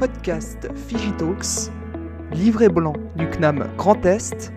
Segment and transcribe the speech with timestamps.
[0.00, 1.70] podcast Figitalks,
[2.32, 4.50] livret blanc du CNAM Grand Est,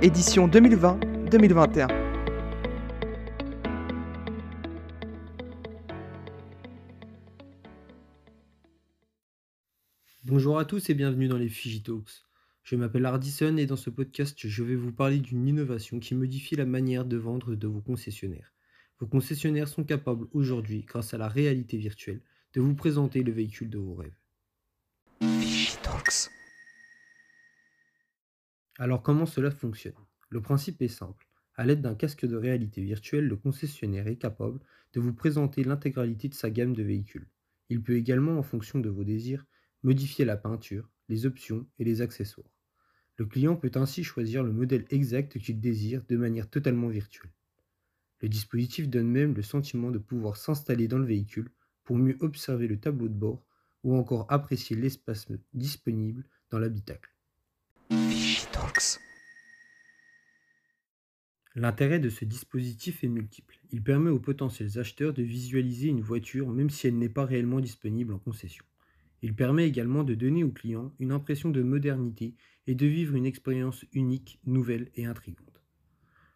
[0.00, 1.88] édition 2020-2021.
[10.22, 12.24] Bonjour à tous et bienvenue dans les Figitalks.
[12.62, 16.54] Je m'appelle Hardison et dans ce podcast, je vais vous parler d'une innovation qui modifie
[16.54, 18.52] la manière de vendre de vos concessionnaires.
[19.00, 22.20] Vos concessionnaires sont capables aujourd'hui, grâce à la réalité virtuelle,
[22.54, 24.19] de vous présenter le véhicule de vos rêves.
[28.78, 29.94] Alors comment cela fonctionne?
[30.28, 31.28] Le principe est simple.
[31.54, 34.60] À l'aide d'un casque de réalité virtuelle, le concessionnaire est capable
[34.94, 37.28] de vous présenter l'intégralité de sa gamme de véhicules.
[37.68, 39.44] Il peut également, en fonction de vos désirs,
[39.82, 42.50] modifier la peinture, les options et les accessoires.
[43.16, 47.32] Le client peut ainsi choisir le modèle exact qu'il désire de manière totalement virtuelle.
[48.20, 51.50] Le dispositif donne même le sentiment de pouvoir s'installer dans le véhicule
[51.84, 53.44] pour mieux observer le tableau de bord
[53.82, 57.10] ou encore apprécier l'espace disponible dans l'habitacle.
[61.56, 63.58] L'intérêt de ce dispositif est multiple.
[63.70, 67.60] Il permet aux potentiels acheteurs de visualiser une voiture même si elle n'est pas réellement
[67.60, 68.64] disponible en concession.
[69.22, 72.34] Il permet également de donner aux clients une impression de modernité
[72.66, 75.62] et de vivre une expérience unique, nouvelle et intrigante.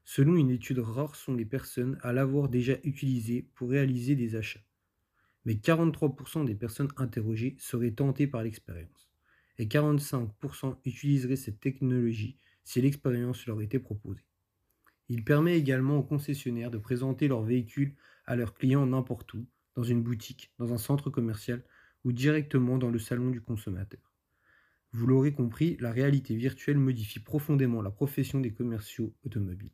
[0.04, 4.60] Selon une étude rare sont les personnes à l'avoir déjà utilisé pour réaliser des achats.
[5.44, 9.10] Mais 43% des personnes interrogées seraient tentées par l'expérience
[9.58, 14.24] et 45% utiliseraient cette technologie si l'expérience leur était proposée.
[15.08, 17.94] Il permet également aux concessionnaires de présenter leur véhicule
[18.26, 21.62] à leurs clients n'importe où, dans une boutique, dans un centre commercial
[22.04, 24.00] ou directement dans le salon du consommateur.
[24.92, 29.72] Vous l'aurez compris, la réalité virtuelle modifie profondément la profession des commerciaux automobiles.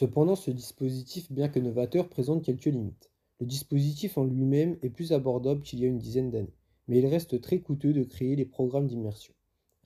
[0.00, 3.10] Cependant, ce dispositif, bien que novateur, présente quelques limites.
[3.38, 6.56] Le dispositif en lui-même est plus abordable qu'il y a une dizaine d'années,
[6.88, 9.34] mais il reste très coûteux de créer les programmes d'immersion.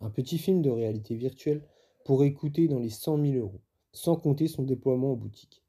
[0.00, 1.64] Un petit film de réalité virtuelle
[2.04, 5.64] pourrait coûter dans les 100 000 euros, sans compter son déploiement en boutique.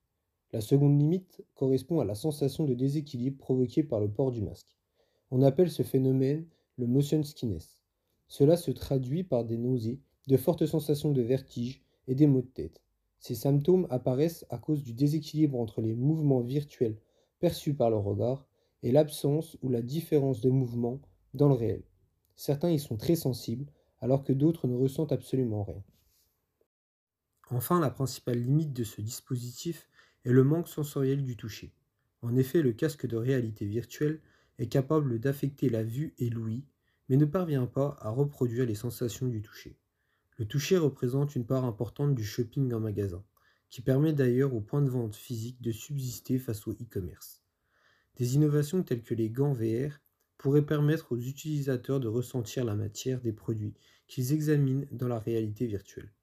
[0.54, 4.78] La seconde limite correspond à la sensation de déséquilibre provoquée par le port du masque.
[5.32, 6.46] On appelle ce phénomène
[6.78, 7.82] le motion skiness.
[8.28, 12.52] Cela se traduit par des nausées, de fortes sensations de vertige et des maux de
[12.54, 12.85] tête.
[13.26, 17.00] Ces symptômes apparaissent à cause du déséquilibre entre les mouvements virtuels
[17.40, 18.46] perçus par le regard
[18.84, 21.02] et l'absence ou la différence de mouvement
[21.34, 21.82] dans le réel.
[22.36, 23.66] Certains y sont très sensibles,
[24.00, 25.84] alors que d'autres ne ressentent absolument rien.
[27.50, 29.90] Enfin, la principale limite de ce dispositif
[30.24, 31.74] et le manque sensoriel du toucher.
[32.22, 34.22] En effet, le casque de réalité virtuelle
[34.60, 36.64] est capable d'affecter la vue et l'ouïe,
[37.10, 39.80] mais ne parvient pas à reproduire les sensations du toucher.
[40.38, 43.24] Le toucher représente une part importante du shopping en magasin,
[43.70, 47.42] qui permet d'ailleurs aux points de vente physiques de subsister face au e-commerce.
[48.18, 50.00] Des innovations telles que les gants VR
[50.38, 53.74] pourraient permettre aux utilisateurs de ressentir la matière des produits
[54.08, 56.14] qu'ils examinent dans la réalité virtuelle.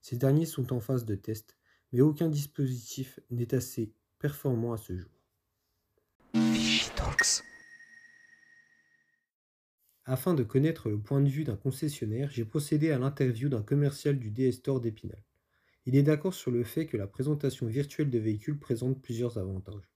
[0.00, 1.58] Ces derniers sont en phase de test
[1.92, 5.10] mais aucun dispositif n'est assez performant à ce jour.
[10.10, 14.18] Afin de connaître le point de vue d'un concessionnaire, j'ai procédé à l'interview d'un commercial
[14.18, 15.22] du DS Store d'Épinal.
[15.84, 19.86] Il est d'accord sur le fait que la présentation virtuelle de véhicules présente plusieurs avantages.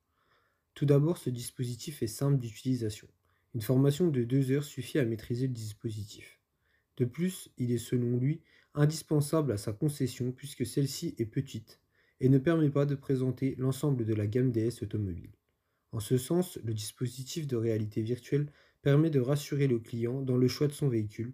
[0.75, 3.09] Tout d'abord, ce dispositif est simple d'utilisation.
[3.55, 6.39] Une formation de deux heures suffit à maîtriser le dispositif.
[6.99, 8.43] De plus, il est selon lui
[8.75, 11.81] indispensable à sa concession puisque celle-ci est petite
[12.21, 15.33] et ne permet pas de présenter l'ensemble de la gamme DS automobile.
[15.91, 20.49] En ce sens, le dispositif de réalité virtuelle permet de rassurer le client dans le
[20.49, 21.33] choix de son véhicule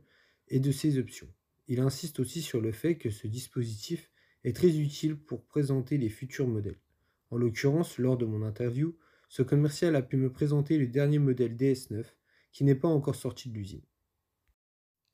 [0.49, 1.29] et de ses options.
[1.67, 4.11] Il insiste aussi sur le fait que ce dispositif
[4.45, 6.81] est très utile pour présenter les futurs modèles.
[7.31, 8.97] En l'occurrence, lors de mon interview,
[9.29, 12.05] ce commercial a pu me présenter le dernier modèle DS9
[12.53, 13.83] qui n'est pas encore sorti de l'usine.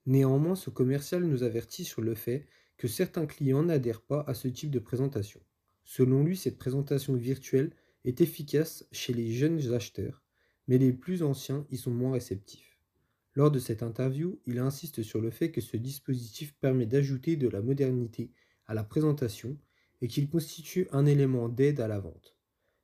[0.07, 2.47] Néanmoins, ce commercial nous avertit sur le fait
[2.77, 5.41] que certains clients n'adhèrent pas à ce type de présentation.
[5.85, 7.75] Selon lui, cette présentation virtuelle
[8.05, 10.24] est efficace chez les jeunes acheteurs,
[10.69, 12.79] mais les plus anciens y sont moins réceptifs.
[13.35, 17.49] Lors de cette interview, il insiste sur le fait que ce dispositif permet d'ajouter de
[17.49, 18.31] la modernité
[18.67, 19.57] à la présentation
[20.01, 22.37] et qu'il constitue un élément d'aide à la vente,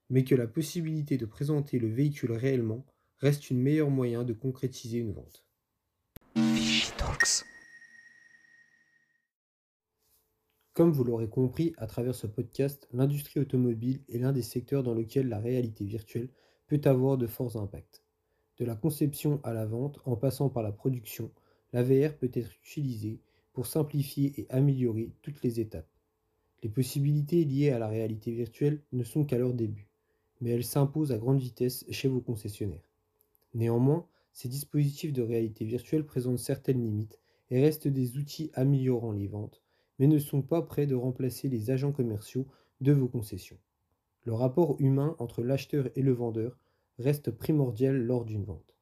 [0.09, 2.85] mais que la possibilité de présenter le véhicule réellement
[3.19, 5.45] reste une meilleure moyen de concrétiser une vente.
[10.73, 14.95] Comme vous l'aurez compris à travers ce podcast, l'industrie automobile est l'un des secteurs dans
[14.95, 16.31] lequel la réalité virtuelle
[16.71, 18.05] peut avoir de forts impacts.
[18.59, 21.33] De la conception à la vente, en passant par la production,
[21.73, 23.19] la VR peut être utilisée
[23.53, 25.91] pour simplifier et améliorer toutes les étapes.
[26.63, 29.89] Les possibilités liées à la réalité virtuelle ne sont qu'à leur début,
[30.41, 32.89] mais elles s'imposent à grande vitesse chez vos concessionnaires.
[33.53, 37.19] Néanmoins, ces dispositifs de réalité virtuelle présentent certaines limites
[37.51, 39.61] et restent des outils améliorant les ventes,
[39.99, 42.47] mais ne sont pas prêts de remplacer les agents commerciaux
[42.81, 43.59] de vos concessions.
[44.25, 46.59] Le rapport humain entre l'acheteur et le vendeur
[46.99, 48.77] reste primordial lors d'une vente.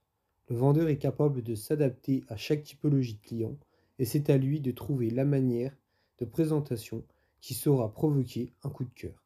[0.49, 3.57] Le vendeur est capable de s'adapter à chaque typologie de client
[3.99, 5.77] et c'est à lui de trouver la manière
[6.19, 7.05] de présentation
[7.41, 9.23] qui saura provoquer un coup de cœur.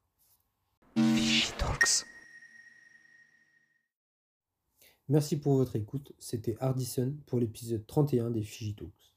[5.08, 9.14] Merci pour votre écoute, c'était Hardison pour l'épisode 31 des Figitalks.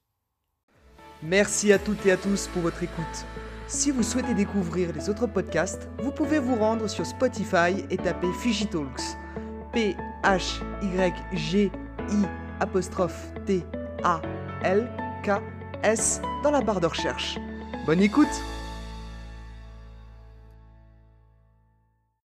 [1.24, 3.26] Merci à toutes et à tous pour votre écoute.
[3.68, 8.32] Si vous souhaitez découvrir les autres podcasts, vous pouvez vous rendre sur Spotify et taper
[8.40, 9.02] Figitalks.
[9.74, 11.72] P H Y G
[12.10, 12.26] I
[12.60, 13.66] apostrophe T
[14.04, 14.22] A
[14.64, 14.88] L
[15.24, 15.42] K
[15.84, 17.40] S dans la barre de recherche.
[17.88, 18.28] Bonne écoute